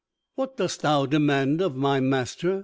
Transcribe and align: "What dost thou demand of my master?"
"What 0.33 0.57
dost 0.57 0.81
thou 0.81 1.05
demand 1.05 1.61
of 1.61 1.75
my 1.75 1.99
master?" 1.99 2.59